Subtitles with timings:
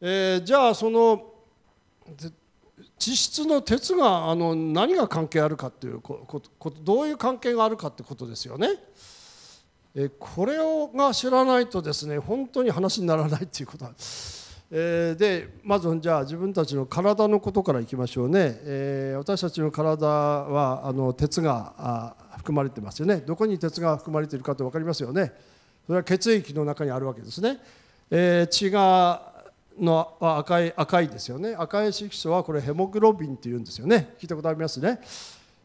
[0.00, 1.34] えー、じゃあその
[2.98, 8.68] 地質の鉄があの何が関係あるかっていうことどういう関係があるかってことですよね。
[9.94, 14.40] えー、これをが知らないとですね本当に話にならないっていうことなんです。
[14.72, 25.32] えー、でまずじゃあ自分たちの体のことからいきましょうね、えー、私たちの体はあの鉄が含まれてますよねどこに鉄が含まれているかって分かりますよね
[25.86, 27.58] それは血液の中にあるわけですね、
[28.12, 29.29] えー、血が
[29.78, 31.54] の赤い赤いですよね。
[31.58, 34.14] 赤い色素はこれヘモグロビンっていうんですよね。
[34.18, 35.00] 聞いたことありますね、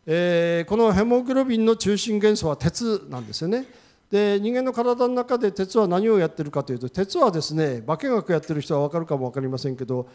[0.05, 3.65] えー、このヘモグロビンの中心元素は鉄なんですよね。
[4.11, 10.07] で人間の体の中で鉄は何をやってるかというと鉄はですね化学やってる人は分かるかも分かりませんけど、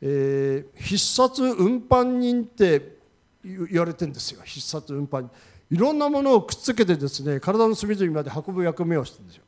[0.00, 2.96] えー、必殺運搬人って
[3.44, 4.40] 言われてるんですよ。
[4.44, 5.22] 必殺運搬。
[5.22, 5.30] 人
[5.72, 9.42] いろんなものをくっつけてですね体の隅々まで運ぶ役目をしてるんですよ、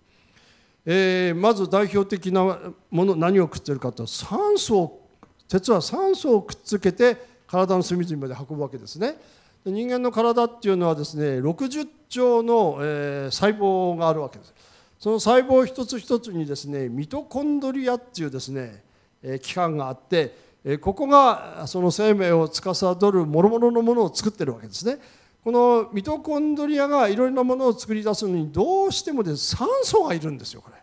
[0.86, 2.58] えー、まず代表的な
[2.90, 5.08] もの何をくっつけるかというと酸素を
[5.48, 7.16] 鉄は酸素をくっつけて
[7.46, 9.16] 体の隅々まで運ぶわけですね。
[9.64, 14.52] 人間の体っていうのはですね60兆の、えー、細胞があるわけです。
[14.98, 18.82] その細胞一つ一つにですねミトコンドリアっていうですね、
[19.22, 20.36] えー、器官があって、
[20.80, 24.98] ここがその生命を司る諸々のものを作ってるわけですね。
[25.44, 30.76] このミトコンドリアがいろいろなものを作り出すのにどうしてもで、酸素がいるんですよこれ。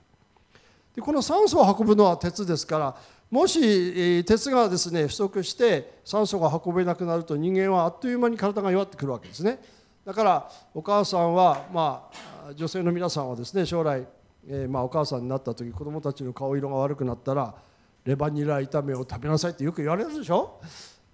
[0.96, 2.96] でこの酸素を運ぶのは鉄ですから
[3.32, 9.60] もし鉄がですね不足して酸素が運べなくなると人間はあっという間に体が弱ってくるわけですね。
[10.06, 12.10] だからお母さんはま
[12.48, 14.06] あ女性の皆さんはですね将来、
[14.48, 17.56] えー、まあお母さんになった時子供たちの顔色が悪くなったら
[18.04, 20.60] レバニラ炒めを食べなさいってよく言われるでしょ、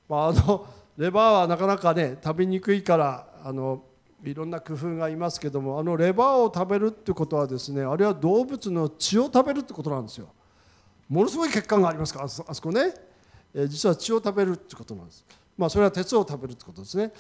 [0.10, 0.66] まあ、あの
[0.98, 3.82] レバーはなかなかね食べにくいからあの
[4.26, 10.28] いろんな工夫がありますけどもあのレバーを食べるってことはですねあれは動物の血を食べるってことなんですよ。
[11.08, 12.94] ものすごい血管がありますからあそこね、
[13.56, 15.24] え、実は血を食べるってことなんです。
[15.58, 17.14] まあそれは鉄を食べるってことですね。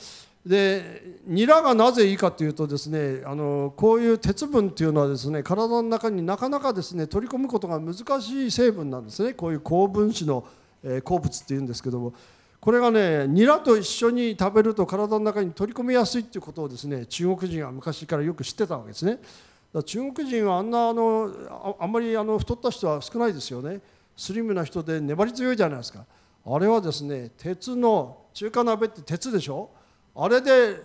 [0.45, 9.33] でニラがなぜいいかというとですねあのこういう鉄分っていうのはですね体の中になかなかですね取り込むことが難しい成分なんですね。
[9.33, 10.45] こういう高分子の、
[10.83, 12.13] えー、鉱物っていうんですけども。
[12.67, 19.19] これがねニラと一緒に食べると体の中に取り込みやすいっていうことをですね中国人は昔からよく知ってたわけですね。
[19.85, 21.31] 中国人はあんなあの
[21.79, 23.79] あんまりあの太った人は少ないですよね。
[24.17, 26.03] スリムな人で粘り強いじゃないですか。
[26.45, 29.69] あれはですね鉄の中華鍋って鉄でしょ？
[30.13, 30.75] あれで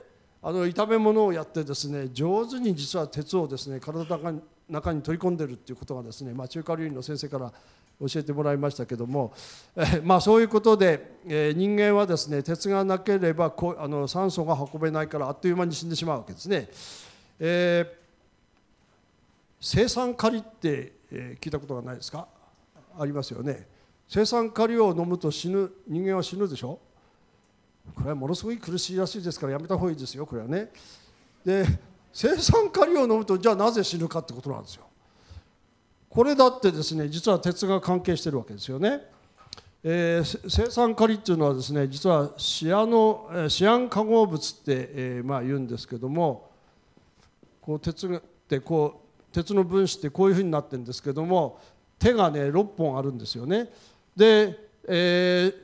[0.41, 7.53] あの炒め物をやってですね上手に実は鉄をですね体の中に取り込んでるっていうことがですね、まあ、中華料理の先生から
[8.09, 9.33] 教えてもらいましたけども、
[9.77, 16.69] え まあ、そういうことで、えー、人間はですね鉄がなければこあの酸素が運べないからあっという間に死んでしまうわけですね。
[17.39, 18.03] えー
[19.65, 22.27] 生酸カリって、え聞いたことがないですか？
[22.99, 23.69] ありますよね。
[24.09, 26.81] 生酸カリを飲むと死ぬ人間は死ぬでしょ？
[27.95, 30.73] これはものすごい苦しいらしいですからやめた方がいいですよこれはね。
[31.45, 31.65] で
[32.13, 34.83] 生酸カリを飲むとじゃあなぜ死ぬかってことなんですよ。
[36.13, 39.01] これだってですね実は鉄が関係してるわけですよね、
[39.83, 46.51] えー、生酸カリっていうのはですね実はシアノシアン化合物って、えー、まあ言うんですけども
[47.63, 49.01] こう鉄ってこ
[49.31, 51.59] う鉄の分子ってこういうふうになってるんですけども
[51.99, 53.71] 手がね6本あるんですよね。
[54.15, 55.55] で、えー、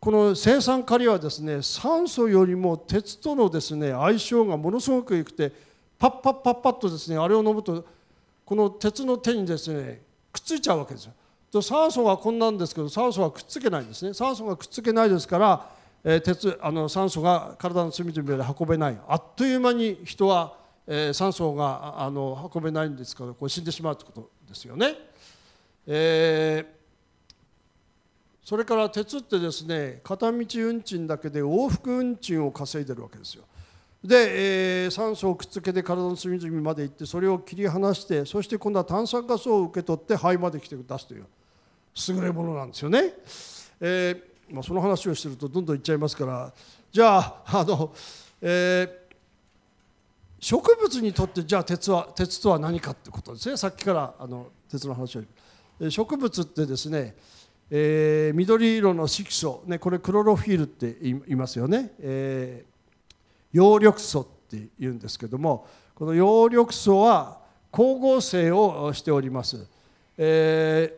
[0.00, 5.52] この生酸カリはですね酸素よりも鉄とのですね相性がものすごく良くて
[5.98, 7.84] パッパッパッパッとですねあれを飲むと
[8.46, 10.00] この鉄の手にですね
[10.32, 11.12] くっついちゃうわけですよ。
[11.50, 15.70] と酸素はこんなんですけど酸素はくっつけないんですね酸素がくっつけないですから、
[16.02, 20.54] えー、鉄あの酸素が体の隅々で運べないあっという間に人は
[20.88, 24.94] えー、酸素があの運べないんですからこう死んでしまうということですよね。
[25.88, 26.66] えー、
[28.44, 33.44] それから鉄ってですね片道運賃だけで往復運賃を稼いでるわけですよ。
[34.06, 41.26] で、えー、酸素をくっつけて体の隅々まで行ってそれを切り離してそして今度は炭酸ガスを受け取って肺まで来て出すという
[42.08, 43.14] 優れものなんですよね。
[43.80, 46.52] えーまあ、その話をしてるとどんどんいっちゃいますから。
[46.92, 47.92] じゃああの、
[48.40, 49.06] えー
[50.38, 53.56] 植物にとってじゃあ鉄は鉄とは何かってことですね。
[53.56, 55.22] さっきからあの鉄の話を。
[55.90, 57.16] 植物ってですね、
[57.70, 62.75] えー、緑色の色素、ね、これクロロフィールって言いますよね、えー、
[63.56, 67.40] 葉緑素って言うんですけどもこの葉緑素は
[67.72, 69.66] 光合成をしております、
[70.16, 70.94] えー、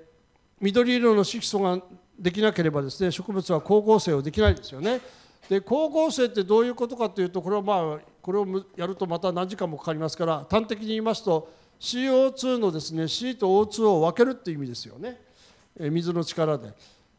[0.61, 1.81] 緑色の色素が
[2.19, 5.01] できなければですね植物は光合成をできないんですよね。
[5.49, 11.51] で光合成ってどういうことかというとこれはまあこれをやるとまた何時間もかかりますから端的に言いますと
[11.81, 15.21] CO2 のですね C と O2 を分けるっていう意味ですよね。
[15.79, 16.73] 水の力で。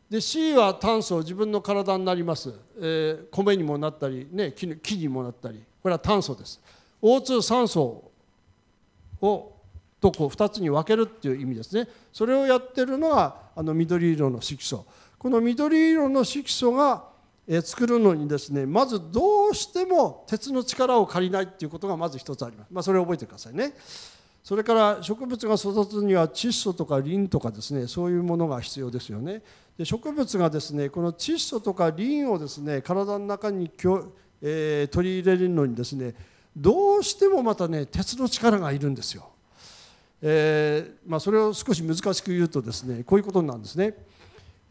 [0.10, 5.64] で C は炭素自分の体になります、えー、米にもなったり、ね、木木にもなったり。
[5.82, 6.60] これは炭素です。
[7.02, 8.12] O2 酸素
[9.22, 9.54] を
[10.02, 11.88] とこう2つに分けるっていう意味ですね。
[12.12, 14.86] それをやってるのがあの緑色の色素。
[15.18, 17.04] この緑色の色素が
[17.64, 23.74] 作るのにですねまずどうしても鉄の力を借りないっていうことがまず一つあります、まあ、それを覚えてくださいね。
[24.50, 29.44] それから植物が育つには窒素とかリンとかですねそういうものが必要ですよね。
[29.78, 34.12] で植物がですねこの窒素とかリンをですね体の中にきょ
[34.42, 36.16] えー、取り入れるのにですね
[36.58, 39.30] どうしてもまたね鉄の力がいるんですよ、
[40.20, 43.94] えーまあ、それを少し難しく言うとですねこういうことなんですね。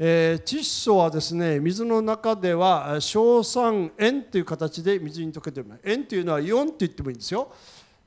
[0.00, 7.52] えー、窒素はですね水の中では硝酸塩という形で水に溶けております塩というのはイオンと言ってもいいんですよ、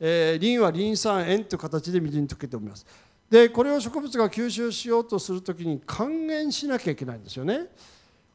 [0.03, 2.85] えー、リンはリン酸塩という形で水に溶けております。
[3.29, 7.67] でこれを植物が吸収しようとするときに還元しなきゃいけないんですよね。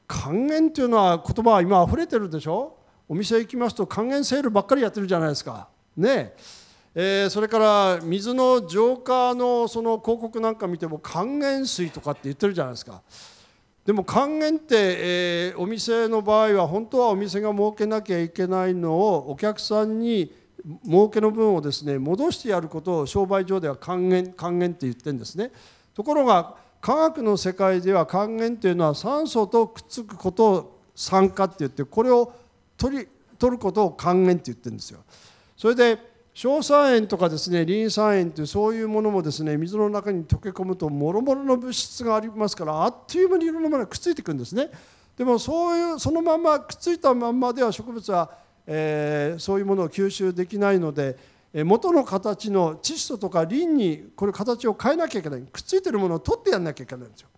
[0.06, 2.78] 還元というのは言葉は今溢れてるでしょ？
[3.08, 5.68] お店行きますと還元セールばっかりやってるじゃないですか。
[5.96, 6.34] ね。
[6.94, 13.02] えー、それから水の浄化のその広告なんか見ても還元水とかって言ってるじゃないですか。
[13.84, 20.32] でも還元って、えー、お店の場合は本当はお店が儲けなきゃいけないのをお客さんに
[20.84, 25.52] 儲けの分をですね戻してやることを商売上では還元還元って言ってるんですね。
[25.94, 32.32] ところが科学の世界では還元というのは酸素とくっつくことを酸化って言ってこれを
[32.76, 33.08] 取り
[33.38, 35.00] 取ることを還元って言ってるんですよ。
[35.56, 35.98] それで
[36.34, 44.68] 硝酸塩とかですねリン酸塩というそういうものもですね水の中に溶け込むともろもろの物質がありますからあっという間にいろんなものがくっついてくるんですね。
[45.16, 48.30] でもそういうそのままくっついたまんまでは植物は、
[48.66, 51.16] えー、そういうものを吸収できないので
[51.64, 55.42] 元の形の窒素とかリンにこれ形を変えなきゃいけない。
[55.42, 57.28] くっついてるものを取ってやんなきゃいけないんですよ。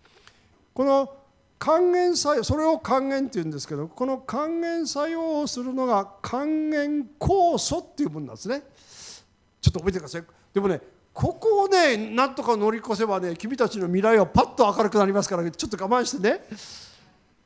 [0.75, 1.15] この
[1.59, 8.63] 還元作用それを還元っていうんですけどこの還元作用をするのが還元酵素っていうものなんですね。
[9.61, 10.25] ちょっと覚えてください。
[10.53, 10.81] でもね
[11.13, 16.41] ここをねなんとか乗り越せばね君たちの未来はパッと明るくなりますからちょっと我慢してね。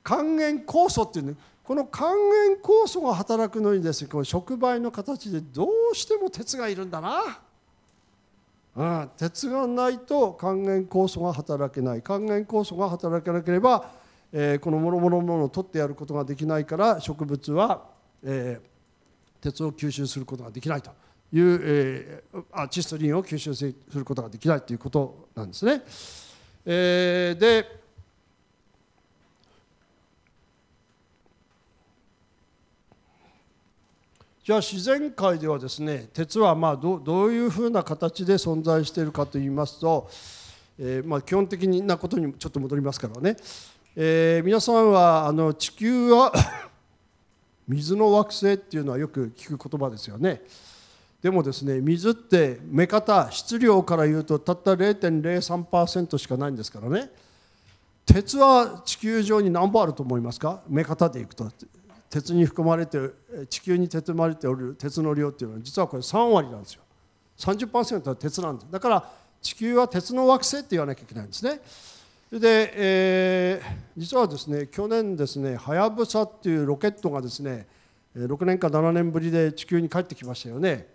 [0.02, 1.34] 還元酵素っていうね
[1.64, 7.38] この還元酵素が働くのにですねこの触媒の形でどうしても鉄がいるんだな、
[8.76, 13.90] うん、鉄がないと還元酵素が働けない還元酵素が働けなければ、
[14.32, 17.84] えー、この諸々のものを取ってやることができないから植物は、
[18.24, 20.90] えー、鉄を吸収することができないと。
[21.34, 25.82] いう、えー、あ窒素リンを吸収することができないということなんですね。
[26.66, 27.81] えー、で
[34.44, 40.10] じゃあ自然界ではですね鉄はまどういうふうな形で存在しているかといいますと、
[40.80, 43.36] えー、ま基本的なことにちょっと戻りますからね、
[43.94, 46.32] えー、皆さんはあの地球は
[47.68, 50.42] 水の惑星っていうのはよく聞く言葉ですよね。
[51.22, 57.10] でもですね水って目方質量から言うとたった0.03%しかないんですからね。
[58.04, 60.62] 鉄は地球上に何本あると思いますか？
[60.68, 61.48] 目方でいくと。
[62.12, 62.98] 鉄に含まれて
[63.48, 66.82] 地球に含まれておる鉄の量っていうのは実はこれ3割なんですよ。
[67.38, 68.70] 30%は鉄なんです。
[68.70, 69.10] だから
[69.40, 71.60] 地球は鉄の惑星って言わなきゃいけないんですね。
[72.30, 77.66] で、えー、実はですね去年ですねはやぶさっていうロケットがですね
[78.14, 80.88] 6年か7年ぶりで地球に帰ってきましたよね。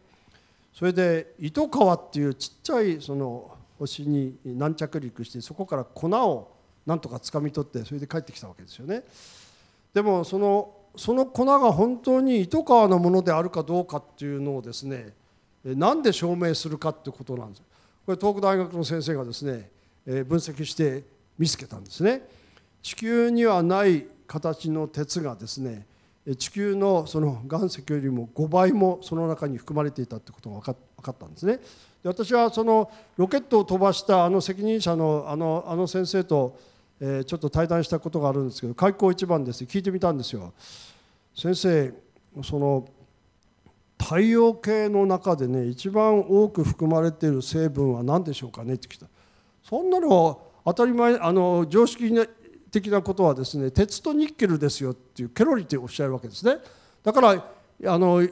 [0.71, 6.53] それで糸川っていうちっちゃいその星に軟着陸してそこから粉を
[6.85, 9.03] なんとか掴み取ってそれで帰ってきたわけですよね。
[9.95, 15.13] でもそのその粉が本当に糸川のものであるかどうかっていうのをですね
[15.63, 17.61] なんで証明するかってことなんです
[18.05, 19.69] これ東北大学の先生がですね
[20.05, 21.03] 分析して
[21.37, 22.21] 見つけたんですね
[22.81, 25.85] 地球にはない形の鉄がですね
[26.37, 31.57] 地球のその岩石よりも5倍もその中に含まれていたってことが分か分かったんですね。
[31.57, 31.61] で
[32.09, 36.59] 私はそのロケットを飛ばしたあの責任者のあのあの先生と、
[36.99, 40.53] えー、ちょっと対談したことがあるんですけど開口一番です聞いてみたんですよ。
[41.35, 41.93] 先生
[42.43, 42.87] その
[43.99, 49.07] 太陽系の中でね一番多く含まれている成分は何でしょうかねって聞いた
[49.63, 52.13] そんなの当たり前あの常識
[52.71, 56.57] 的なことはですね鉄とニッケルですよっていうケロリっておっしゃるわけですね
[57.03, 57.31] だから
[57.85, 58.27] あの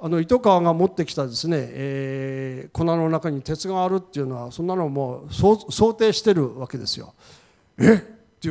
[0.00, 7.14] あの糸川が持ってきたですね、えー、粉の中に鉄があるっていうのはそんなのもう想定してるわけですよ。
[7.78, 7.94] え？
[7.94, 7.98] っ
[8.40, 8.48] て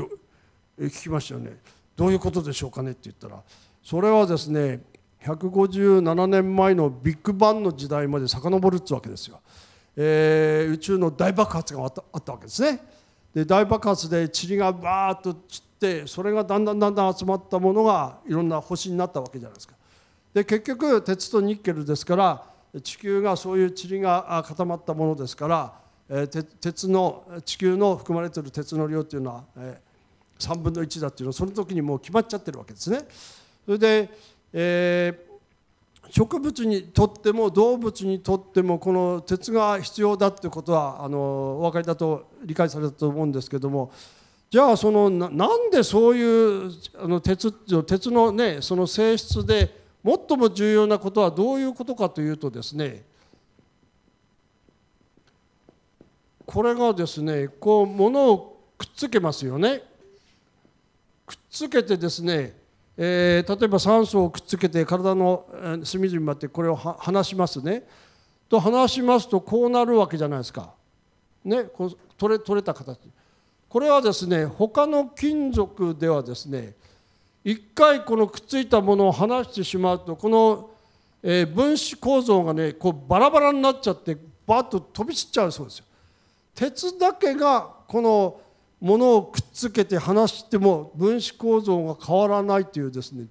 [0.79, 1.57] 聞きましたよね。
[1.95, 3.41] どういうことでしょうかねって言ったら
[3.83, 4.81] それはですね
[5.23, 9.39] 157年前のビッグバンの時代まで遡るってわけですよ。
[9.95, 12.79] えー、宇宙の大爆発があったあったわけですね。
[13.33, 19.75] で大爆発で塵がバーッと散ってそれがだんだんだんだん集まったものがいろんな星になったわけじゃないですか。
[20.33, 22.43] で結局鉄とニッケルですから
[22.81, 25.73] 地球がそういう塵が固まったものですから、
[26.15, 29.81] え鉄の地球の含まれてる鉄の量っていうのは、え
[30.37, 32.99] 3分の1だっていうのはその時にもう決まっちゃってるわけですね。
[33.65, 34.09] それで、
[34.53, 35.33] えー
[36.09, 43.91] 植物にとっても動物にとってもこの鉄が必要だってことはあのお分かりだと理解されたと思うんですけども
[44.49, 47.51] じゃあそのなんでそういうあの鉄
[47.83, 53.03] 鉄のねその性質で最も重要なことはどういうことかというとですね
[56.53, 59.81] これがですねこう物をくっつけますよね。
[61.25, 62.61] くっつけてですね
[62.95, 65.47] えー、例えば酸素をくっつけて体の
[65.83, 67.83] 隅々までこれを離しますね。
[68.47, 70.75] と離しますとこうなるわけじゃないですか、
[71.43, 72.99] ね、こう取れ取れた形。
[73.67, 76.75] これはですね他の金属ではですね
[77.43, 80.69] 一回このくっついたものを離してしまうとこの、
[81.23, 85.85] え、分子構造がねこうバラバラになっちゃってバッと飛び散っちゃうそうですよ。
[86.55, 88.39] 鉄だけがこの
[88.79, 93.27] ものをくっつけて離しても分子構造が変わらないというですね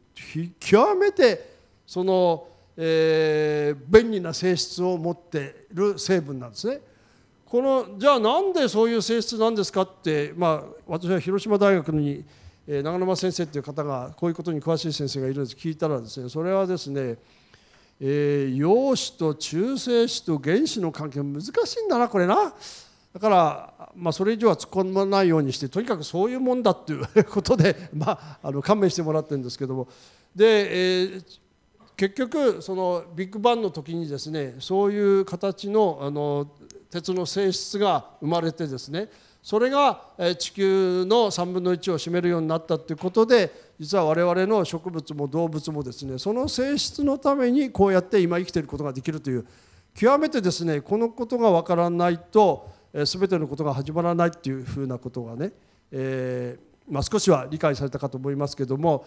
[0.59, 1.53] 極めて
[1.87, 6.81] その、えー、便利な性質を持っている成分なんですね。
[7.45, 12.25] このじゃあなんでそういう性質なんですかって、まあ、私は広島大学に、
[12.67, 17.17] えー、長沼先生という方がこういうことに詳しい先生がいるんです聞いたらですねそれはですね、
[18.01, 22.55] えー、陽子と中性子と原子の関係難しいんだなこれな。
[23.13, 29.89] だから、まあ、それ以上は突っ込まないようにしてとにかくそういうもんだっていうことで、 まあ、あの勘弁してもらってるんですけども。
[30.35, 31.25] で、えー、
[31.97, 36.49] 結局そのビッグバンの時にですねそういう形のあの
[36.91, 39.11] 鉄の性質が生まれてですね
[39.43, 40.03] それが
[40.39, 49.47] 地球の3分の1を占めるようになったということで実は我々の植物も動物もですねその性質のためにこうやって今生きていることができるという
[49.95, 55.53] 極めてですねこのことがわからないと全てのことが始まらないっていうふうなことがね、
[55.91, 59.05] えーまあ、少しは理解されたかと思いますけども、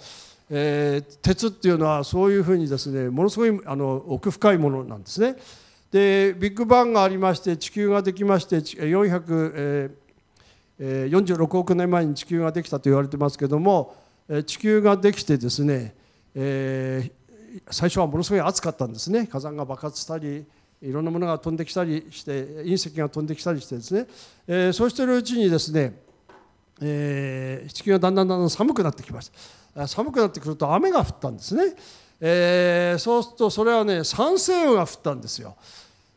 [0.49, 5.35] えー、鉄っていうのはそういうふうにですねものすごいあの奥深いものなんですね。
[5.91, 13.95] でビッグバンがありまして地球ができまして446億年前に地球ができたと言われてますけども
[14.45, 15.95] 地球ができてですね、
[16.33, 20.45] えー、最初はものすごい暑かったんですね火山が爆発したり
[20.85, 24.07] いろんなものが飛んできたりして隕石が飛んできたりしてですね、
[24.47, 25.93] えー、そうしているうちにですね、
[26.81, 29.31] えー、地球がだんだんだんだん寒くなってきまし
[29.75, 31.75] た寒くなってくると雨が降ったんですね、
[32.21, 35.55] えー、そうするとそれはね酸性雨が降ったんですよ。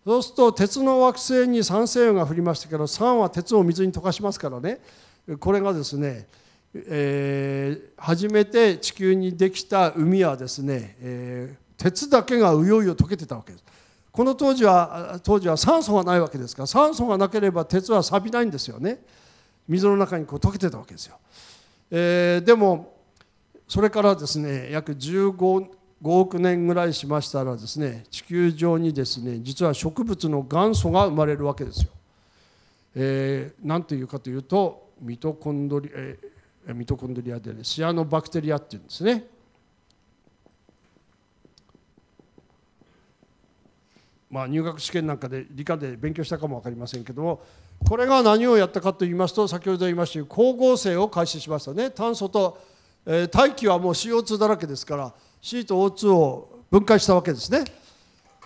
[0.05, 4.81] そうすると鉄の惑星に酸性雨が降りましたけど酸は鉄を水に溶かしますからね。
[5.39, 6.27] これがですね、
[6.75, 13.65] えー、初めて地球にできた海はですね、えー、鉄だけがうよいよ溶けてたわけです。
[14.19, 18.99] この当時は当時は酸素がないわけですから酸素がなければ鉄は錆びないんですよね
[19.69, 21.21] 水の中にこう溶けてたわけですよ、
[21.89, 22.97] えー、でも
[23.69, 25.69] それからですね約15
[26.03, 31.91] 億年ぐらいしましたらですね地球上にですね実は植物の元祖が生まれるわけですよ。
[32.97, 39.38] えー、何ていうかというとミトコンドリ、えー、ミトコンドリアで、ね、シアノバクテリアっていうんですね。
[44.31, 47.41] まあ、入学試験なんかで理科で勉強したかも分かりませんけども
[47.87, 51.91] これが何をやったかと言いますと先ほど言いましたように光合成を開始しましたね。
[51.91, 52.59] 炭素と、
[53.07, 57.65] えー、大気はもう CO2 だらけですから C と O2 を分解したわけですね。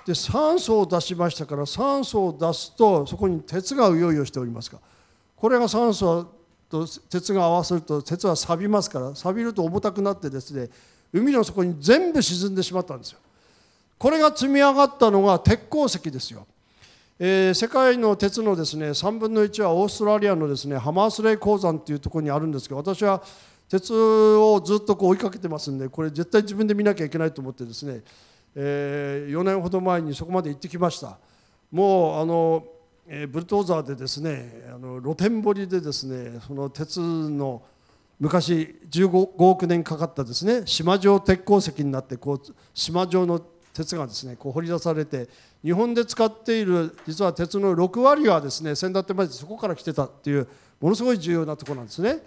[0.06, 4.78] で酸素を出しましたから酸素を出すとそこに鉄がうよいよしておりますが
[5.36, 6.28] これが酸素
[6.68, 10.68] と鉄が合わせると鉄は錆びますから錆びると重たくなってですね
[11.12, 13.18] 海の底に全部沈んでしまったんですよ。
[14.02, 16.44] これが積み上がったのが鉄鉱石ですよ。
[17.20, 23.22] えー、世界の鉄のですね3分の1はオーストラリアのですねハマースレイ鉱山っていうところにあるんですけど私は
[23.68, 28.00] 鉄をずっとこう追いかけてますんでこれ絶対自分で見なきゃいけないと思ってですね、
[28.56, 31.16] えー、4年ほど前にそこまで行ってきました
[31.70, 32.64] もうあの、
[33.06, 37.62] えー、ブルトーザーでですねあの露天掘りでですねその鉄の
[38.18, 42.40] 昔15億年かかったですね島状鉄鉱石になってこう
[42.74, 43.40] 島状の
[43.72, 45.28] 鉄がですねこう掘り出されて
[45.62, 50.46] 日本で使っている実は鉄の6割はですね先だってまでそこから来てたっていう
[50.80, 52.18] ものすごい重要なところなんですね。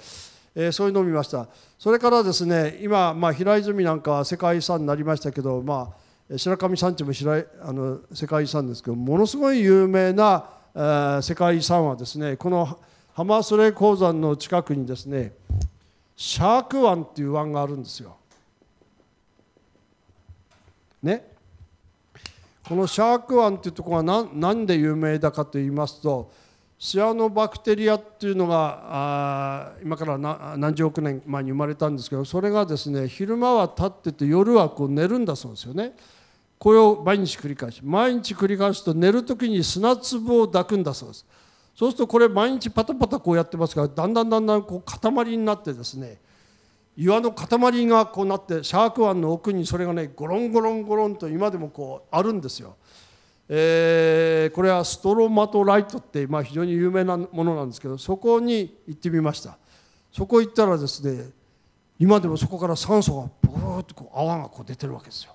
[0.58, 5.94] えー、そういうのを見ましたそれからですね今、まあ、平泉なんかは世界遺産になりましたけど、ま
[6.32, 12.80] あ、白神山地も白あの世界遺産ですけどものすごい有名な、えー、世界遺産はですねこの
[13.14, 15.34] ハマスレ鉱山の近くにですね
[16.16, 18.16] シャーク湾っていう湾があるんですよ。
[21.04, 21.35] ね？
[22.68, 26.32] このシャーク湾っていうところが何で有名だかと言いますと
[26.78, 30.18] シアノバクテリアっていうのがあ今から
[30.58, 35.94] 何十億年前に生まれたんですけどそれがですね昼間は立ってて夜はこう寝るんだそうですよね。
[36.58, 41.26] これを毎日繰り返し毎日繰り返すと寝る時に砂粒を抱くんだそうです。
[41.76, 46.18] そうするとこれ毎日パタパタこうやってますからだんだんだんだんこう塊になってですね
[46.98, 52.78] 岩の塊がこうなってシャーク湾の奥にそれがねゴロンゴロンゴロンと今でもこうあるんですよ。
[53.48, 59.58] えー、これはストロマトライトって、まあ、非常に有名なものなんですけどそこに行ってみました。
[60.12, 61.30] そこ行ったらですね
[62.00, 65.34] 今でもそこから酸素がブーッとこう泡がこう出てるわけですよ。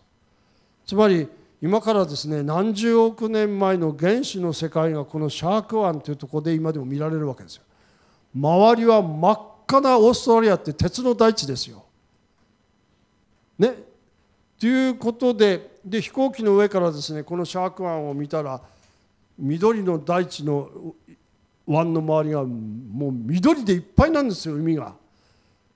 [0.86, 1.28] つまり
[1.62, 7.62] 今からですね何十億年前の原始の世界がこのシャーク湾というところで今でも見られるわけですよ。
[8.34, 11.84] 周りは真っ赤なオーストラリアって鉄の大地ですよ
[13.56, 13.74] ね
[14.58, 18.60] ということでで飛行機の上からですねこのシャーク湾を見たら
[19.38, 20.68] 緑の大地の
[21.66, 24.94] 湾の周りがもう緑でいっぱいなんですよ海が。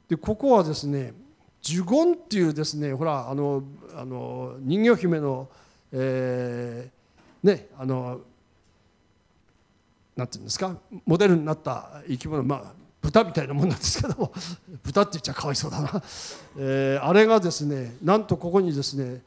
[0.08, 1.14] でここはですね
[1.62, 3.62] ジュゴンっていうですねほらあの
[3.94, 5.48] あの人魚姫の、
[5.92, 8.20] えー、ねあの
[10.14, 14.32] なんていうんですかモデルになった生き物まあ豚みたいなもんなんですけども。
[14.82, 16.02] 豚って言っちゃかわいそうだな、
[16.56, 19.22] えー、あれがですねなんとここにですね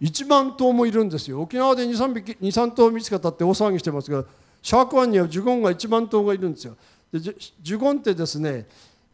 [0.00, 1.40] 1万頭もいるんですよ。
[1.42, 4.24] 沖縄で23匹23頭見つかったって大騒ぎしてますが
[4.62, 6.76] シャーク湾にはジュゴンが1万頭がいるんですよ。
[7.12, 8.66] でジュゴンってですね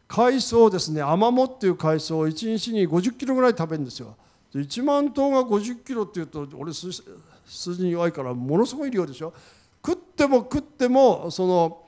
[0.07, 4.15] 海藻ですねアマモっていう海藻を1日に50キロぐらい食べるんですよ。
[4.53, 6.91] で1万頭が50キロっていうと俺数
[7.73, 9.33] 字に弱いからものすごい量でしょ。
[9.85, 11.83] 食っても食ってもその、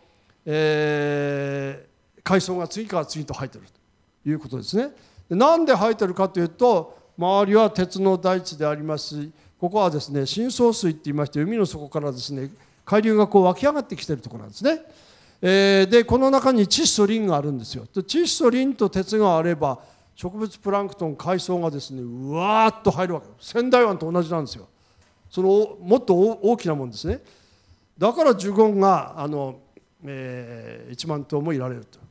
[0.45, 1.96] えー、
[2.27, 3.63] 海藻が次から次と生えてる
[4.23, 4.89] ということですね
[5.29, 12.49] でなんで生えてるかというと周りは鉄の大地でありますしここはですね深層水って言いまして海の底からですね
[12.83, 14.81] 海流がこう湧き上がってきてるとこなんですね。
[15.41, 17.85] えー、でこの中に窒素リンがあるんですよ。
[17.93, 19.79] で窒素リンと鉄があれば
[20.15, 24.67] 植物プランクトン海藻がですねうわーっと入るわけ仙台湾と同じなんですよ。
[25.29, 27.21] そのもっと大きなもんですね。
[27.97, 29.59] だからジュゴンがあの、
[30.05, 32.06] えー、1万頭もいられると。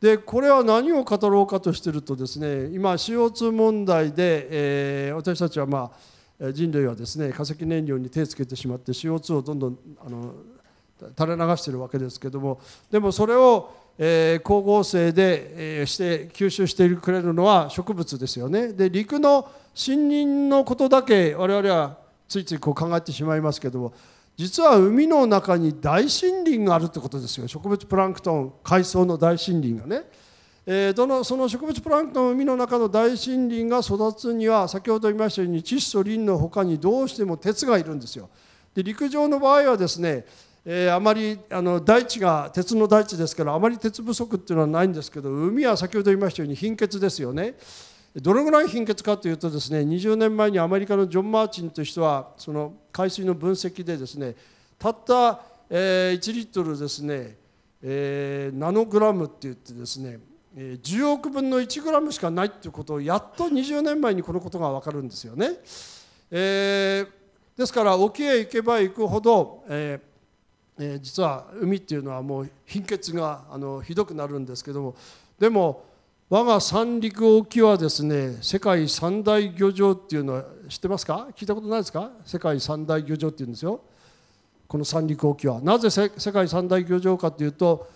[0.00, 5.90] でこれは何を語ろうかとしてるとですね今 CO2 問題で、えー、私たちはま
[6.40, 10.34] あ人類はですね化石燃料に手をつけてしまって CO2 をどんどんあの
[11.16, 18.72] 垂れ流してるわけですけどもでもそれを、えー、光合成で、えー、して吸収してくれるのは植物ですよね。
[18.72, 23.92] で陸の森林のことだけ我々はついついこう考えてしまいますけども
[24.38, 27.48] 実は海の中に大森林があるってことですよ。
[27.48, 30.04] 植物プランクトン海藻の大森林がね、
[30.64, 38.30] えー、どのその植物プランクトン海の中の大森林が育つには先ほど言いましたように窒素リンの他にどうしても鉄がいるんですよ。
[38.74, 40.24] で陸上の場合はですね
[40.70, 47.54] えー、あまりあの大地が鉄の大地ですからあまり鉄不足っていうのはないんですけど海は先ほど言いましたように貧血ですよね。
[48.20, 54.34] どれぐらい貧血かというとですね20年前にアメリカのジョン・マーチンという人はその海水の分析でですね
[54.78, 57.36] たった、え1リットルですね、
[57.82, 60.20] えナノグラムって言ってですね
[60.56, 65.50] 10億分の1グラムしかないっていうことをやっと20年前にこのことが分かるんですよね。
[66.30, 74.96] えー、ですから沖へ行けば行くほど、えー、実は海っていうのはもう貧血があのひどくなるんですけども
[75.38, 75.84] でも
[76.30, 81.26] 我が三陸沖はですね世界三大漁場っていうのは知ってますか？
[81.34, 82.10] 聞いたことないですか？
[82.22, 83.80] 世界三大漁場っていうんですよ。
[84.66, 85.58] この三陸沖は。
[85.62, 87.88] なぜ世界三大漁場かというと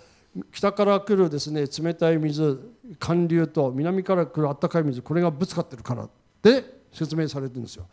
[0.51, 2.59] 北から来るですね冷たい水
[2.99, 6.09] 寒流と南から来るあったかい水これがぶつかってるから。
[6.43, 7.87] で説明されてるんですよ。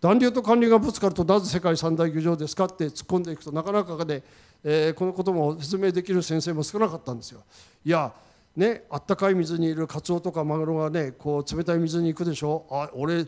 [0.00, 4.22] 暖流と寒流がぶつかるとなぜ世界三大漁場ですかって突っ込んでいくとなかなかで、
[4.62, 7.40] えー、このことも説明できる先生も少なかったんですよ。
[7.84, 8.12] いや
[8.56, 12.66] ね、あったかい水にいるカツオとかマグロがねこう冷たい水に行くでしょ？
[12.70, 13.26] あ俺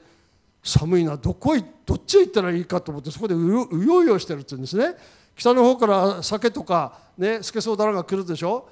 [0.62, 1.17] 寒いな。
[1.19, 4.97] どこへどっちへ行ったらいいかと思ってそこでうようようよしてるって言うんですね。
[5.37, 8.69] 北の方から酒とかねスケソウダラが来るでしょ？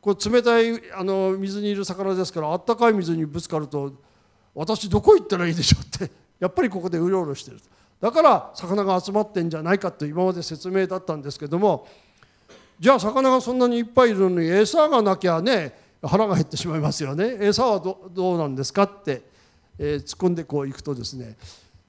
[0.00, 3.92] こう冷たいあの水にいる魚ですからあったかい水にぶつかると
[4.54, 7.60] 私どこ行ったらいいでしょうってやっぱりここでうろうろしてる。
[8.00, 11.86] だから魚が集まってんじゃないかと今まで説明だったんですけども
[12.78, 17.38] じゃあ魚がそんなにいっぱいいるのに餌がなきゃね腹が減ってしまいますよね。
[17.40, 19.22] 餌はどうなんですかって、
[19.78, 21.36] えー、突っ込んでこういくとですね。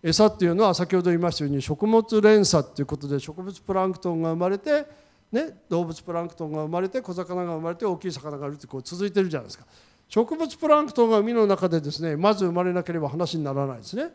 [0.02, 4.86] 餌っていうのは先ほど言いましたように食物連鎖っていうことで植物プランクトンが生まれて
[5.32, 9.66] ね、動物プランクトンが生まれて小魚が生まれて大きい魚がいるってこう続いてるじゃないですか。
[10.08, 14.12] 植物プランクトンが海の中でですねまず生まれなければ話にならないですね。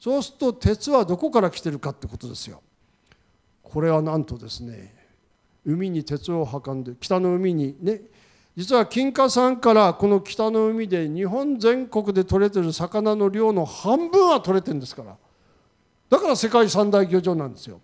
[0.00, 2.60] そうすると鉄はどこから来てるかってことですよ。
[3.62, 4.94] これはなんとですね
[5.64, 8.02] 海に鉄を運んで北の海にね
[8.58, 15.16] 実は金華山からこの北の海で日本全国で取れてる魚の量の半分は取れてるんですから
[16.10, 17.80] だから世界三大漁場なんですよ。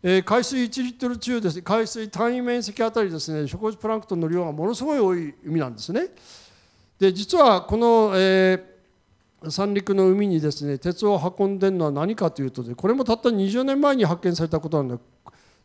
[0.00, 6.06] えー、海水1リットル中です海水単位面積あたりですね植物プランクトンの量がものすごい多い海なんですね。
[7.00, 15.02] で実はこの、えー、三陸の海にですね鉄を運んでるのは何かというとこれもたった20年前に発見されたことなんで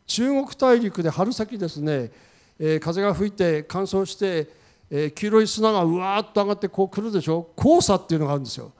[0.08, 2.10] 中国大陸で春先ですね、
[2.58, 4.48] えー、風が吹いて乾燥して、
[4.90, 7.50] えー、黄色い砂がうわーっと上がってこう来るでしょ？
[7.56, 8.72] 黄砂っていうのがあるんですよ。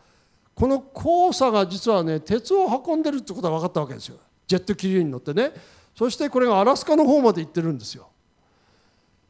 [0.55, 5.53] この黄砂が実はね鉄を運んでるってことが分かったわけですよジェット気流に乗ってね
[5.95, 8.09] そしてこれがアラスカの方まで行ってるんですよ。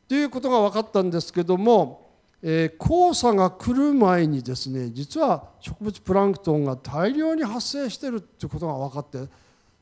[0.07, 9.29] ということが分かったんですけども、えー、黄砂が来る前にですね実は植物プランクトンが大量に発生してるってことが分かって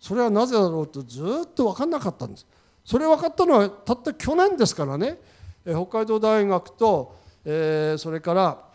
[0.01, 2.47] それはなぜだろうとずっと分かんなかったんです。
[2.85, 5.19] それ分かったのはたった去年ですからね、
[5.65, 8.75] 北海道大学と、えー、それから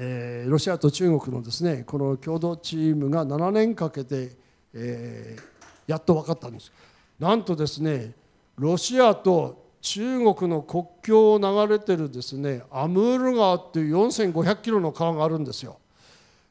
[0.00, 4.30] えー、ロシアと中国のですねこの共同チームが7年かけて、
[4.72, 6.72] えー、やっと分かったんです。
[7.18, 8.12] なんとですね
[8.56, 15.78] ロシアと中国の国境を流れてるですねアムール川っていう4500キロの川があるんですよ。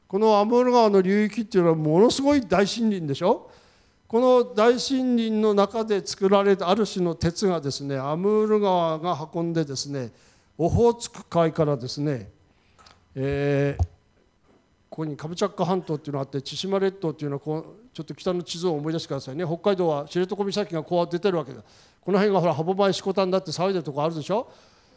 [0.06, 3.50] このアムール川の流域っていうのはものすごい大森林でしょ。
[4.08, 10.10] この大森林の中で作られたある種の鉄がですねアムール川が運んでですね
[10.56, 12.30] オホーツク海からですね
[13.20, 13.82] えー、
[14.88, 19.44] ここにカムチャッカ半島っていうのがあって千島列島っていうのはこうちょっと北の地図を思い出してくださいね。
[19.44, 21.62] 北海道は知床岬がこう出てるわけだ。
[22.00, 24.48] この辺がほら歯舞四股丹だって騒いでるとこあるでしょ、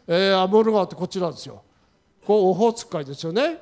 [0.08, 1.64] えー、アモール川ってこっちなんですよ。
[2.26, 3.58] こうオホーツク海ですよね。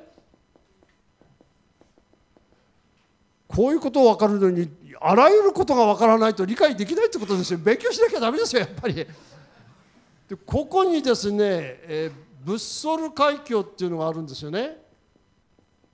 [3.54, 7.58] こういうことを分かるのにあらゆることが分からないと理解できないってことですよ。
[7.58, 8.94] 勉強しなきゃダメですよやっぱり。
[8.94, 9.06] で
[10.46, 14.78] ここにですね、えーブッソル海峡っていうのがあるんですよね。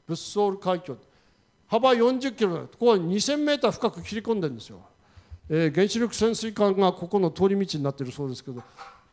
[0.06, 0.96] ブッソル海峡。
[1.66, 4.80] 幅40キロここは2000メーター深く切り込んでるんですよ、
[5.50, 8.62] えー、原子力潜水艦がここの通り道になってるそうですけど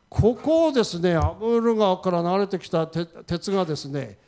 [0.07, 4.19] ここをですねアムール川から流れてきた鉄がですね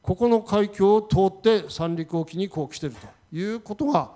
[0.00, 3.21] ここの海峡を通って三陸沖にこう来てると。
[3.32, 4.10] いうことが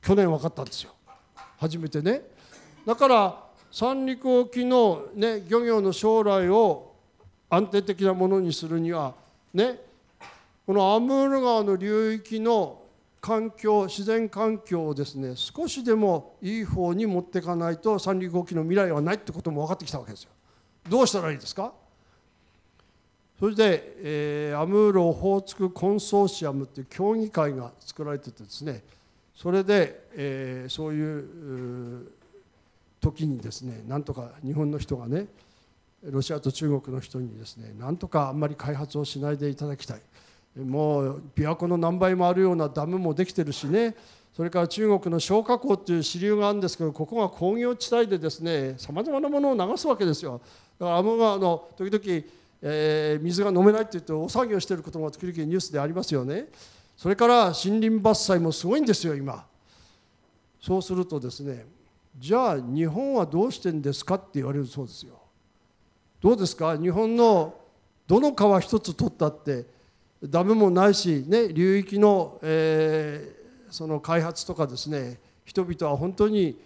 [0.00, 0.92] 去年分かったんですよ。
[1.58, 2.22] 初めてね。
[2.86, 6.94] だから三陸沖の、ね、漁業の将来を
[7.48, 9.14] 安定的なものにするには
[9.54, 9.78] ね
[10.66, 12.80] このアムール川の流域の
[13.20, 20.30] 環境自然環境をですね少しでもいい方に持っていかないと三陸沖の未来はないってことも分かってきたわけですよ。
[20.88, 21.72] どうしたらいいですか？
[23.42, 28.84] それで、えー、アムールオホーツクコンソーシアムっていう協議会が作られててですね
[29.34, 32.12] それで、えー、そういう
[33.00, 35.26] 時にですねなんとか日本の人がね
[36.04, 40.02] ロシアと中国の人にですねなんとかあんまり開発をしないでいただきたい。
[40.56, 43.96] もう琵琶湖の何倍もあるようなダムもできてるしね
[44.36, 50.40] それから中国の消火口っていう支流があるんですけどここが工業地帯でですねさまざまなものを流すわけですよ。
[50.78, 52.24] だからアム川の時々、
[52.62, 56.46] えー、水が飲めないって言ってお作業していることも時々ニュースでありますよね。
[56.96, 59.44] それから森林伐採もすごいんですよ今。
[60.60, 61.66] そうするとですね
[62.16, 65.18] じゃあ日本はどうしてんですかって言われるそうですよ。
[66.20, 66.78] どうですか？
[66.78, 67.54] 日本の
[68.06, 69.66] どの川一つ取ったって
[70.22, 76.56] ダメもないし、ね、流域の,、えー、その開発とかですね人々は本当に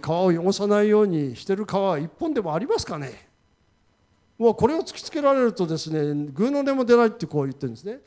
[0.00, 3.28] 川を汚さないようにしてる川は一本でもありますかね？
[4.38, 8.00] もうこれを突きつけられるとですね偶の音も出ないってこう言ってるんですね。